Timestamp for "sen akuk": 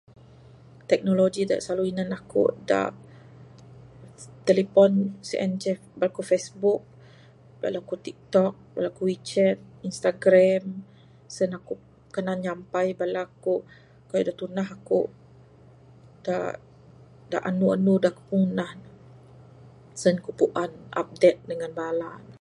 11.35-11.79